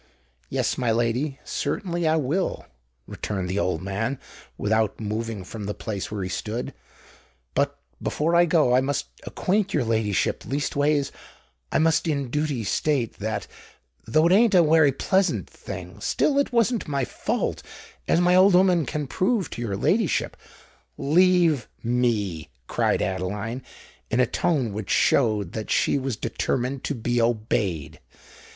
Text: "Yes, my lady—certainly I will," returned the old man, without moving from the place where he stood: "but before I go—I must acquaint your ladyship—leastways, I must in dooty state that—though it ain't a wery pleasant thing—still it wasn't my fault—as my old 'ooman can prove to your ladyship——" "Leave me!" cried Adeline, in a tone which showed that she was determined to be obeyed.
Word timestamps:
"Yes, 0.49 0.79
my 0.79 0.91
lady—certainly 0.91 2.07
I 2.07 2.15
will," 2.15 2.65
returned 3.05 3.47
the 3.47 3.59
old 3.59 3.83
man, 3.83 4.19
without 4.57 4.99
moving 4.99 5.43
from 5.43 5.65
the 5.67 5.75
place 5.75 6.09
where 6.09 6.23
he 6.23 6.27
stood: 6.29 6.73
"but 7.53 7.79
before 8.01 8.35
I 8.35 8.45
go—I 8.45 8.81
must 8.81 9.05
acquaint 9.27 9.75
your 9.75 9.83
ladyship—leastways, 9.83 11.11
I 11.71 11.77
must 11.77 12.07
in 12.07 12.31
dooty 12.31 12.63
state 12.65 13.19
that—though 13.19 14.25
it 14.25 14.31
ain't 14.31 14.55
a 14.55 14.63
wery 14.63 14.91
pleasant 14.91 15.47
thing—still 15.47 16.39
it 16.39 16.51
wasn't 16.51 16.87
my 16.87 17.05
fault—as 17.05 18.19
my 18.19 18.33
old 18.33 18.55
'ooman 18.55 18.87
can 18.87 19.05
prove 19.05 19.51
to 19.51 19.61
your 19.61 19.77
ladyship——" 19.77 20.35
"Leave 20.97 21.67
me!" 21.83 22.49
cried 22.65 23.03
Adeline, 23.03 23.61
in 24.09 24.19
a 24.19 24.25
tone 24.25 24.73
which 24.73 24.89
showed 24.89 25.51
that 25.51 25.69
she 25.69 25.99
was 25.99 26.17
determined 26.17 26.83
to 26.85 26.95
be 26.95 27.21
obeyed. 27.21 27.99